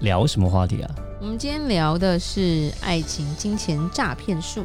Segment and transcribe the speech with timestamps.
[0.00, 0.94] 聊什么话题啊？
[1.20, 4.64] 我们今天聊的是爱情、金钱诈骗术，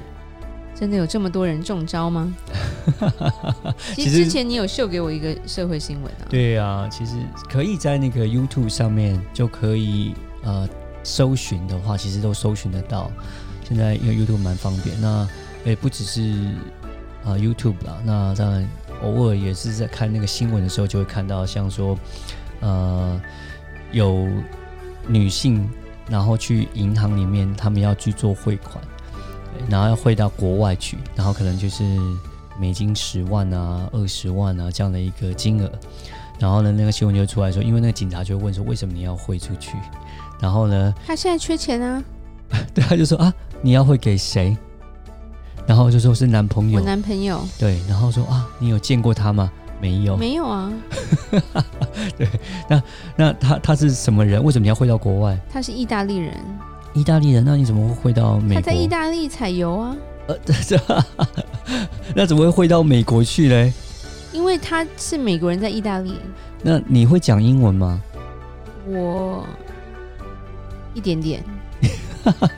[0.75, 2.31] 真的有这么多人中招吗？
[3.95, 6.25] 其实之前你有秀给我一个社会新闻啊。
[6.29, 7.15] 对啊，其实
[7.49, 10.69] 可以在那个 YouTube 上面就可以呃
[11.03, 13.11] 搜寻的话，其实都搜寻得到。
[13.67, 15.27] 现在因为 YouTube 蛮方便，那
[15.65, 16.21] 也不只是
[17.23, 18.69] 啊、呃、YouTube 啦，那当然
[19.01, 21.97] 偶尔也是在看那个新闻的时候，就会看到像说
[22.59, 23.19] 呃
[23.91, 24.27] 有
[25.07, 25.69] 女性。
[26.09, 28.83] 然后去银行里面，他们要去做汇款，
[29.69, 31.81] 然后要汇到国外去，然后可能就是
[32.59, 35.71] 美金十万啊、二十万啊这样的一个金额。
[36.37, 39.77] 然后呢，那个新闻就出来说，因为那个警察就会问说，为什么你要汇出去？
[40.41, 42.03] 然后呢，他现在缺钱啊。
[42.75, 44.55] 对，他就说啊，你要汇给谁？
[45.65, 46.81] 然后就说是男朋友。
[46.81, 47.41] 我男朋友。
[47.57, 49.49] 对，然后说啊，你有见过他吗？
[49.83, 50.71] 没有，没有啊。
[52.17, 52.25] 对，
[52.69, 52.81] 那
[53.17, 54.41] 那他他是什么人？
[54.41, 55.37] 为什么你要汇到国外？
[55.51, 56.33] 他是意大利人。
[56.93, 58.61] 意大利人，那你怎么会汇到美国？
[58.61, 59.95] 他在意大利采油啊。
[60.27, 60.79] 呃， 这
[62.15, 63.73] 那怎么会汇到美国去嘞？
[64.31, 66.17] 因为他是美国人，在意大利。
[66.61, 68.01] 那你会讲英文吗？
[68.87, 69.45] 我
[70.93, 71.43] 一点点，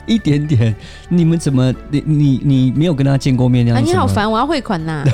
[0.06, 0.74] 一点点。
[1.08, 1.74] 你们怎么？
[1.90, 3.80] 你你你没有跟他见过面那样？
[3.80, 5.04] 啊，你好烦，我要汇款呐。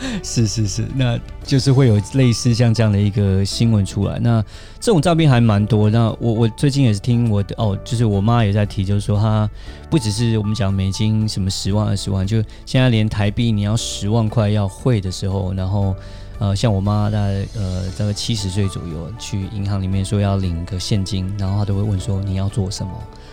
[0.24, 4.18] 是是是，那就是会有类似像这样的一个新闻出来。
[4.18, 4.42] 那
[4.80, 5.90] 这种诈骗还蛮多。
[5.90, 9.48] 那我我最近也是听我的哦，就是我妈也在提，就是说她
[9.90, 15.94] 不只是我们讲美金什么十万二十万，就现在连台币你要十万块要汇的时候，然后
[16.38, 22.92] 呃，像我妈大概呃大概七十岁左右去银行里面说要领个现金，然后她都会问说你要做什么？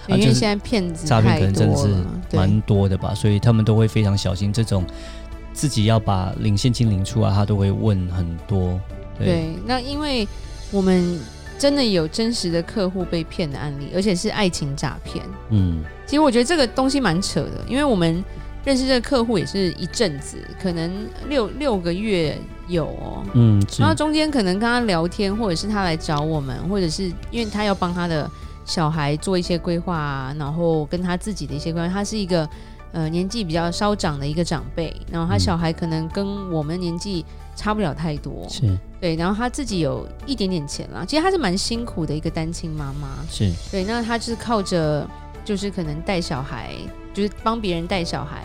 [0.10, 1.88] 因为现在骗子诈骗可能真的是
[2.34, 4.84] 蛮多的吧，所以他们都会非常小心这种。
[5.58, 8.80] 自己要把领现金领出来，他都会问很多。
[9.18, 10.28] 对，对，那因为
[10.70, 11.20] 我们
[11.58, 15.26] 真的有真实的客户被骗的案例，而且是爱情诈骗。
[15.50, 18.24] 嗯，其实我觉得这个东西蛮扯的，因为我们
[18.64, 20.92] 认识这个客户也是一阵子，可能
[21.28, 23.26] 六六个月有哦。
[23.34, 28.30] 嗯，然后中间可能跟他聊天，或者是他来找我们，或者是因为他要帮他的
[28.64, 32.48] 小孩做一些规划啊，然后跟他自己的一些关系，他是一个。
[32.94, 37.26] 呃，年纪比较稍长的一个长辈，然后他小孩可能跟我们年纪
[37.56, 38.66] 差不了太多，是。
[39.00, 43.52] 对，然后他自己有一点点钱啦，其实他是蛮辛苦的一个单亲妈妈，是。
[43.70, 45.08] 对，那他就是靠着
[45.46, 46.74] 就是可能带小孩，
[47.14, 48.44] 就是帮别人带小孩，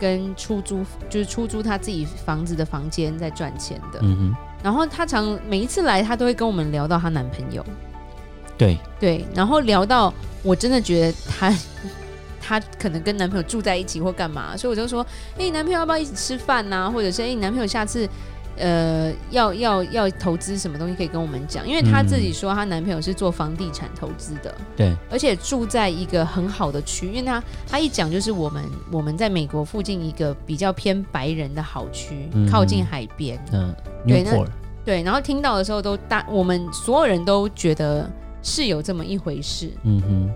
[0.00, 7.64] 跟出租，就是出租他自己房子的房间在赚钱的，嗯哼，然后他常每一次来，他都会跟我们聊到她男朋友，
[8.58, 8.76] 对。
[8.98, 11.54] 对，然后聊到我真的觉得他。
[12.42, 15.02] 她可能跟男朋友住在一起或干嘛，所以我就说，
[15.34, 16.90] 哎、欸，你男朋友要不要一起吃饭呐、啊？
[16.90, 18.08] 或者是哎、欸，你男朋友下次
[18.58, 21.66] 呃要要要投资什么东西可以跟我们讲？
[21.66, 33.74] 因为她自己说她男朋友是做房地产投资的，对、嗯，而且住在一个很好的区，因为她她一讲就是我们我们在美国附近一个比较偏白人的好区，嗯、靠近海边，嗯，
[34.06, 34.44] 对，那
[34.84, 38.10] 对，然后听到的时候都大，我们所有人都觉得
[38.42, 40.30] 是有这么一回事，嗯哼，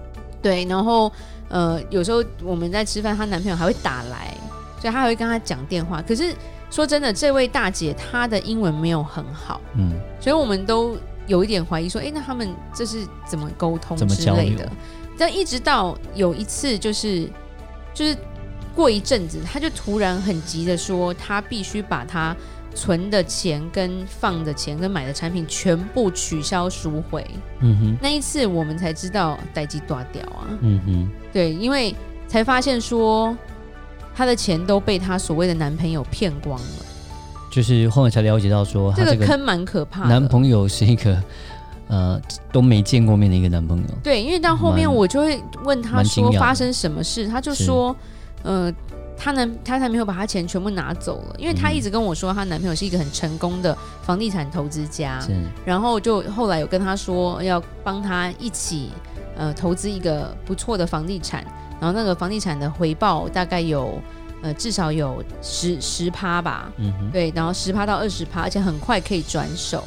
[0.47, 1.11] 对，然后。
[1.49, 4.37] 呃，有时候我们在吃饭，她男朋友还会打来，
[4.81, 6.03] 所以她还会跟她讲电话。
[6.03, 6.35] 可是
[6.73, 10.99] 说真的，这位大姐她的英文没有很好，嗯，所以我们都
[11.29, 14.69] 有一点怀疑，说，哎，那他们这是怎么沟通之类的？
[15.17, 17.31] 但一直到有一次，就是
[17.95, 18.17] 就是
[18.75, 22.35] 过一阵子，她就突然很急的说，她必须把她。
[22.77, 27.27] 存的钱跟放的钱跟买的产品全部取消赎回，
[27.61, 31.97] 嗯哼，那一次我们才知道待机断掉啊，嗯哼，对，因为
[32.29, 33.35] 才发现说
[34.15, 36.85] 她的钱都被她所谓的男朋友骗光了，
[37.51, 41.19] 就是后来才了解到说这个坑蛮可怕的，男朋友是一个
[41.89, 42.21] 呃
[42.53, 47.97] 都没见过面的一个男朋友，对，因为到后面我就会问他说发生什么事，他就说
[48.43, 48.71] 呃。
[49.17, 55.19] 她男她男朋友把她钱全部拿走了，因为她一直跟我说她男朋友是一个很成功的房地产投资家，
[55.65, 58.91] 然后就后来有跟她说要帮她一起
[59.37, 61.45] 呃投资一个不错的房地产，
[61.81, 64.01] 然后那个房地产的回报大概有
[64.43, 69.83] 呃至少有十十趴吧，嗯，对，然后十趴到二十趴，而且很快可以转手，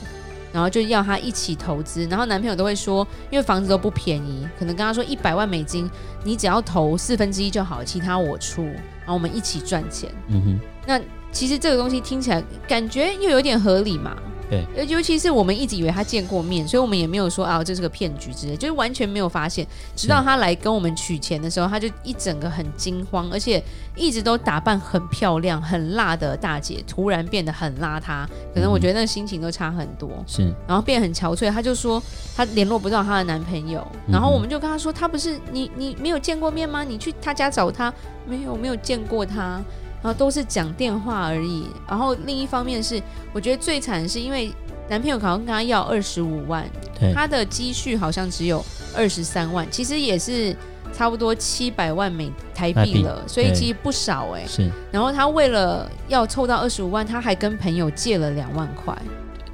[0.51, 5.89] 然后就要他一起投资，然后男朋友都会说，因为房子都不便宜，可能跟他说一百万美金，
[6.23, 10.09] 你只要投四分之一就好，其他我出，然后我们一起赚钱。
[10.27, 10.99] 嗯哼，那
[11.31, 14.15] 其实这个东西听起来感觉又有点合理嘛。
[14.49, 19.65] 对，尤其是我们一直以为他见过面，所以我们也没有说啊，这是个骗局之类，就是完全没有发现。
[19.95, 23.63] 直到他来跟我们取钱的时候，他就一整个很惊慌，而且
[23.95, 30.09] 一直都打扮很漂亮、很辣的大姐，突然变得很邋遢，可能我觉得那个心情都差很多。
[30.25, 31.51] 是、嗯，然后变得很憔悴。
[31.51, 32.01] 他就说
[32.35, 36.83] 他联络不到她的男朋友，然后我们就跟他说，他不是你你没有见过面吗？
[36.83, 37.93] 你去他家找他，
[38.25, 39.61] 没有没有见过他。
[40.01, 41.67] 然后都是讲电话而已。
[41.87, 43.01] 然后另一方面是，
[43.33, 44.51] 我觉得最惨的是，因为
[44.89, 46.65] 男朋友好像跟他要二十五万，
[47.13, 48.63] 他的积蓄好像只有
[48.95, 50.55] 二十三万，其实也是
[50.91, 54.45] 差不多七百万美台币了，所以其实不少哎。
[54.47, 54.69] 是。
[54.91, 58.97] 然后他为了要凑到二十五万，他还跟朋友借了两万块。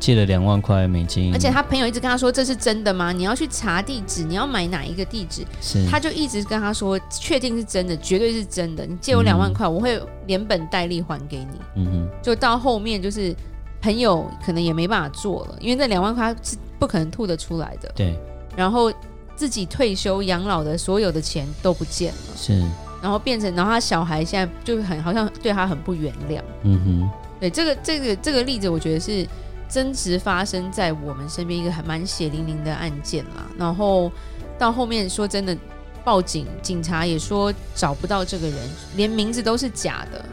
[0.06, 3.12] 借了两万块美金，而且他朋友一直跟他说，这是真的吗？
[3.12, 5.44] 你要去查地址，你要买哪一个地址？
[5.60, 8.86] 是，他就一直跟他说，确定是真的，绝对是真的。
[8.86, 11.60] 你借我两万块，嗯，我会连本带利还给你。
[11.78, 13.36] 嗯哼，就到后面就是
[13.82, 17.92] 朋友可能也没办法做了，因为那两万块是不可能吐得出来的。
[17.96, 18.16] 对，
[18.56, 18.94] 然后
[19.36, 22.38] 自己退休养老的所有的钱都不见了。
[22.38, 22.60] 是，
[23.02, 26.40] 然后变成，然后他小孩现在就很好像对他很不原谅。
[26.62, 27.10] 嗯哼，
[27.40, 29.28] 对，这个这个这个例子，我觉得是。
[29.76, 34.10] 争执发生在我们身边一个还蛮血淋淋的案件啦，然后
[34.58, 35.58] 到后面说真的，
[36.02, 38.58] 报警，警察也说找不到这个人，
[38.96, 40.24] 连名字都是假的。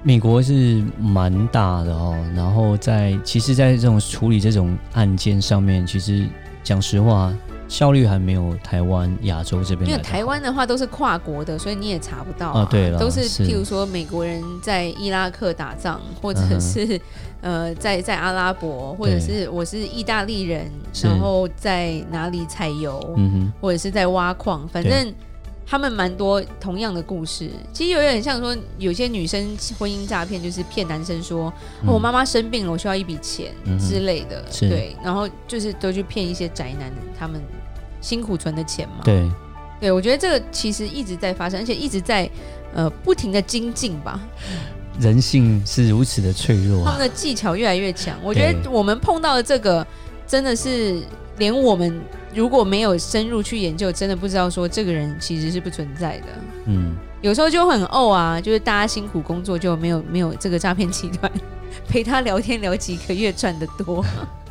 [0.00, 6.28] 美国是蛮大的哦，然后在其实，在这种处理这种案件上面，其实
[6.62, 7.34] 讲实话。
[7.68, 12.62] 效率还没有台湾、亚洲这边，因为台湾的话都是跨国的，所以你也查不到啊。
[12.62, 16.96] 哦、对了，都是譬如说美国人在伊拉克打仗，或者是、
[17.40, 20.70] 嗯、 呃在在阿拉伯，或者是我是意大利人，
[21.02, 25.12] 然后在哪里采油，嗯，或者是在挖矿，反正
[25.66, 27.50] 他们蛮多同样的故事。
[27.72, 31.52] 其实有点像说，有些女生婚姻诈骗就是骗男生说，
[31.82, 37.40] 嗯哦、我妈妈生病了，我需要一笔钱之类的，嗯、对，然后就是都去骗一些宅男他们。
[37.98, 39.28] 辛苦存的钱嘛，对，
[39.80, 42.30] 对我觉得这个其实一直在发生，而且一直在
[42.72, 44.20] 呃不停的精进吧。
[45.00, 48.16] 人性是如此的脆弱，他们的技巧越来越强。
[48.22, 49.84] 我觉得我们碰到的这个
[50.24, 51.02] 真的是
[51.38, 52.00] 连我们
[52.34, 56.26] 如果没有深入去研究，真的不知道说这个人其实是不存在的。
[56.66, 61.30] 嗯，有时候就很怄啊，就是大家辛苦工作就没有没有这个诈骗集团。
[61.88, 64.04] 陪他聊天聊几个月赚得多，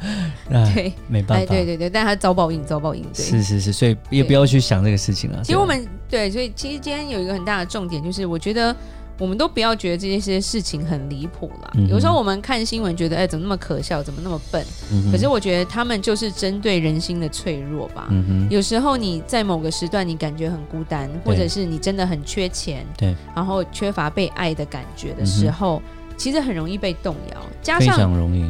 [0.74, 5.42] 对，没办法，对对对，但他遭报应，遭报应，对，是是是，所以也不要去想这个事情了。
[5.44, 8.74] 其实我们对，所以其实今天有一个很大的重点，就是我觉得
[9.18, 11.72] 我们都不要觉得这些事情很离谱啦。
[11.76, 14.66] 嗯、有时候我们看新闻觉得，哎，怎么那么可笑，怎么那么笨？
[14.92, 18.08] 嗯、可是我觉得他们就是针对人心的脆弱吧。
[18.10, 25.82] 嗯、有时候你在某个时段你感觉很孤单，或者是你真的很缺钱，对，然后缺乏被爱的感觉的时候。
[25.86, 27.98] 嗯其实很容易被动摇，加上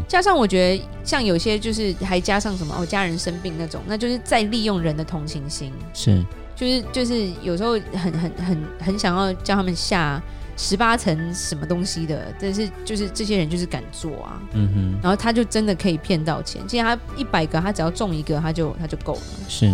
[0.07, 6.23] 加上，我觉得像有些就是还加上什么哦，家人生病那种，那就是在利用人的同情心，是，
[6.55, 10.21] 就是就是有时候很很很很想要叫他们下
[10.57, 19.71] 十八层什么东西的，但是就是这些人就是敢做啊，嗯哼，然后他就真的可以骗到钱，其实他一百个他只要中一个他就他就够了，是。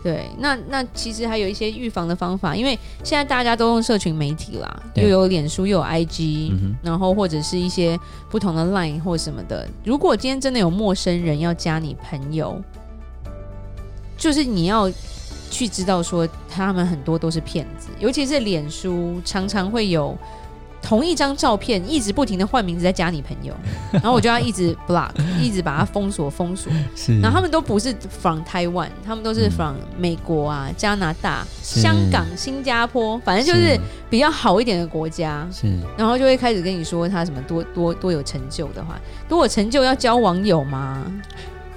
[0.00, 7.98] 对，那那其实还有一些预防的方法，因为现在大家都用社群媒体啦，又有脸书，又有 IG，嗯，然后或者是一些
[8.30, 9.68] 不同的 Line 或什么的。
[9.84, 12.62] 如果今天真的有陌生人要加你朋友，
[14.16, 14.88] 就是你要
[15.50, 20.16] 去知道说他们很多都是骗子，尤其是脸书常常会有。
[20.80, 23.52] 同一张照片一直不停的换名字在加你朋友，
[23.90, 25.10] 然后我就要一直 block，
[25.42, 26.72] 一直把它封锁封锁。
[26.94, 33.76] 是，然后他们都不是 from Taiwan，他们都是 from 美国啊、加拿大、香港、新加坡，反正就是
[34.08, 35.44] 比较好一点的国家。
[35.50, 38.96] 是，然后就会开始跟你说他什么多多多有成就的话，
[39.28, 41.04] 多有成就要交网友吗？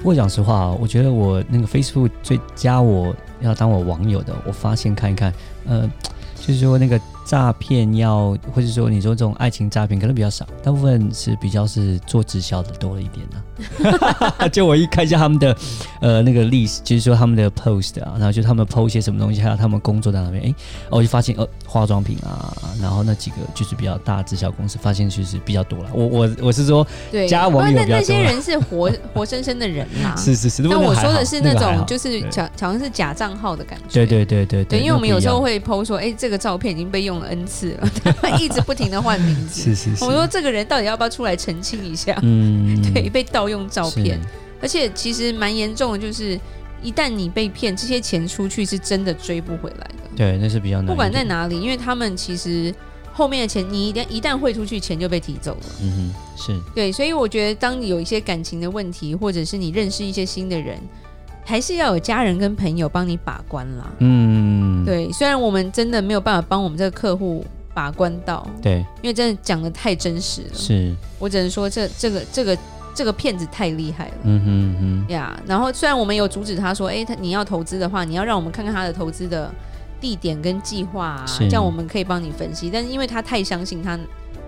[0.01, 5.31] 不过讲实话，我觉得我那个 Facebook 最加我要当我网友的，我发现看一看，
[5.65, 5.87] 呃，
[6.35, 6.99] 就是说那个。
[7.23, 13.41] 诈骗要，或者说你说这种爱情诈骗可能比较少，大部分是比较是做直销的多了一点呢、
[14.51, 15.55] 就我一看一下他们的
[15.99, 20.53] 呃那个 list，，就是说他们的 post 啊，然后就他们 post 一些什么东西，还有他们工作在那边，哎，
[20.89, 25.89] 我就发现呃化妆品啊，然后那几个就是比较大的直销公司，发现其实比较多了。
[25.93, 30.15] 我我我是说对加网友比较多，那些人是活活生生的人啦。
[30.15, 34.05] 是 是是，但我说的是那种就是假好像是假账号的感觉。
[34.05, 37.31] 对对对对对，对，因为我们有时候会 post 说，哎，这个照片已经被用了。
[37.31, 39.61] N 次了，他 们一直不停的换名字。
[39.61, 42.13] 是是是，我说这个人到底要不要出来澄清一下？
[42.23, 44.19] 嗯，对，被盗用照片。
[44.61, 46.39] 而且其实蛮严重的，就是
[46.81, 49.95] 一旦你被骗，这些钱出去是真的追不回来的。
[50.15, 50.85] 对，那是比较难。
[50.85, 52.73] 不管在哪里，因为他们其实
[53.11, 55.65] 后面的钱，你一旦一旦汇出去，钱就被提走了。
[55.81, 60.77] 嗯哼，是对，所以我觉得，当你有一些感情的问题，或者是你认识一些新的人，
[61.43, 63.91] 还是要有家人跟朋友帮你把关啦。
[63.97, 67.45] 嗯，对，虽然我们真的没有办法帮我们这个客户。
[67.73, 70.49] 把关到对，因为真的讲的太真实了。
[70.53, 72.57] 是我只能说这这个这个
[72.93, 74.13] 这个骗子太厉害了。
[74.23, 75.37] 嗯哼哼呀。
[75.37, 79.51] Yeah, 然后虽然我们有阻止他说，哎，他你要投资的话，你要让我们看看他的投资的
[79.99, 82.69] 地点跟计划啊，这样我们可以帮你分析。
[82.71, 83.97] 但是因为他太相信他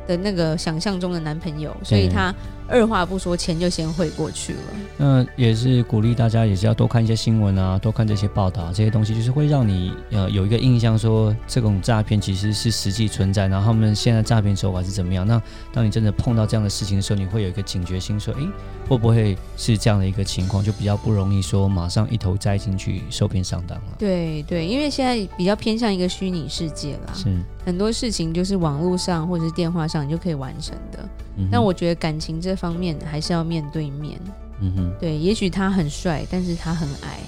[0.07, 2.33] 的那个想象中的男朋友，所以他。
[2.67, 4.59] 二话不说，钱就先汇过去了。
[4.97, 15.27] 那也是鼓励大家，也是要多看一些新闻啊，多看这些报道，这些东西就是会让你呃有一个印象，说这种诈骗其实是实际存在，然后他们现在诈骗手法是怎么样。
[15.27, 15.41] 那
[15.71, 18.41] 当你真的碰到这样的事情的时候，你会有一个警觉心，说，诶，
[18.87, 23.95] 会不会是这样的一个情况，就比较不容易说马上一头栽进去受骗上当了。
[23.97, 27.29] 对对，因为现在比较偏向一个虚拟世界啦，是
[27.65, 31.07] 很多事情就是网络上或者是电话上你就可以完成的。
[31.37, 34.19] 嗯、但我觉得感情这方面还是要面对面。
[34.61, 37.19] 嗯哼，对，也许他很帅，但是他很矮。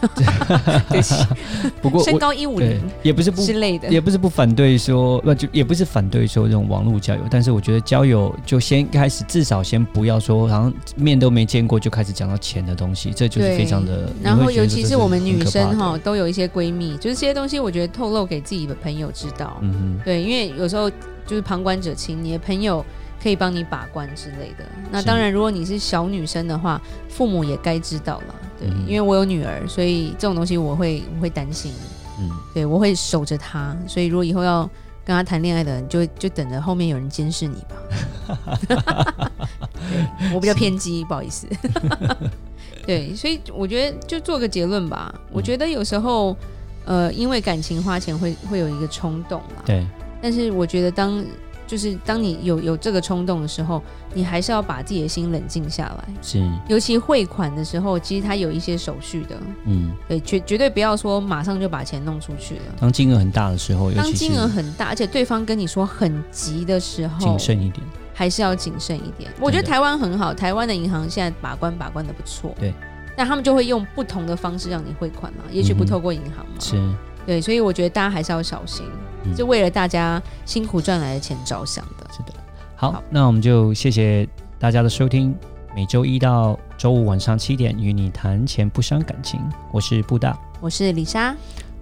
[0.88, 1.02] 对，
[1.82, 7.20] 不过身高一五零也不是不之类的，也不是不反对说，那就也不是反对说这种网络交友。
[7.30, 14.10] 但是我觉得交友就先开始，至少先不要说，好像面都没见过就开始讲到钱的东西，这就是非常的。
[14.22, 19.58] 然后尤其是我们女生哈，都有一些闺蜜，就是这些东西，我觉得透露给自己的朋友知道。
[19.60, 20.88] 嗯哼，对，因为有时候
[21.26, 22.82] 就是旁观者清，你的朋友。
[23.22, 24.64] 可以帮你把关之类的。
[24.90, 28.34] 那当然，如果你是小女生的话，父母也该知道了。
[28.58, 31.72] 对，嗯、因为我有女儿，所以这种东西我会我会担心。
[32.18, 33.76] 嗯，对，我会守着她。
[33.86, 34.62] 所以如果以后要
[35.04, 37.76] 跟她谈恋爱的人，就就等着后面有人监视你吧。
[38.68, 38.76] 对，
[40.34, 41.46] 我比较偏激，不好意思。
[42.86, 45.14] 对，所以我觉得就做个结论吧。
[45.30, 46.34] 我觉得有时候，
[46.86, 49.62] 呃，因为感情花钱会会有一个冲动嘛。
[49.66, 49.86] 对。
[50.22, 51.22] 但是我觉得当。
[51.70, 53.80] 就是当你有有这个冲动的时候，
[54.12, 56.14] 你还是要把自己的心冷静下来。
[56.20, 59.36] 是，尤其汇款的时候，其实它有一些手续的。
[59.66, 62.62] 嗯，对，绝绝对不要说马上就把钱弄出去了。
[62.80, 69.30] 当金额很大的时候，当金额很大，而且对方跟你说很急的时候，谨慎一点，还是要谨慎一点。
[69.40, 72.52] 我觉得台湾很好，台湾的银行现在把关把关的不错。
[72.58, 72.74] 对，
[73.16, 76.56] 那他们就会用不同的方式让你汇款嘛，也许不透过银行嘛。
[76.56, 76.96] 嗯、是。
[77.26, 78.84] 对，所以我觉得大家还是要小心，
[79.24, 82.06] 嗯、就为了大家辛苦赚来的钱着想的。
[82.12, 82.34] 是的，
[82.76, 85.34] 好，好，那我们就谢谢大家的收听，
[85.74, 89.40] 每周一到周五晚上七点与你谈钱不伤感情，
[89.72, 91.34] 我是布大，我是李莎，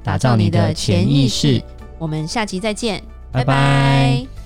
[0.03, 1.63] 打造你的潜意识，
[1.99, 3.55] 我们下期再见，拜拜。
[3.55, 4.38] 拜拜。